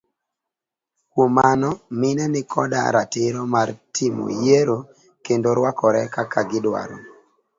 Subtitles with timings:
[1.11, 1.69] Kuom mano
[1.99, 4.77] mine nikoda ratiro mar timo yiero
[5.25, 6.97] kendo ruakore kaka gi dwaro.